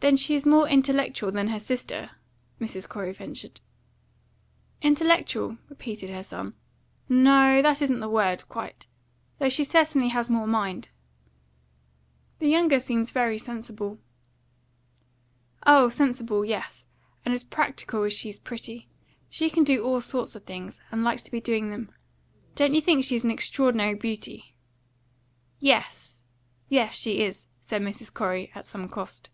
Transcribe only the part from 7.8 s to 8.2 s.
isn't the